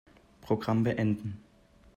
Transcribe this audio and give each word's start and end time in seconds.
Programm 0.41 0.83
beenden. 0.83 1.43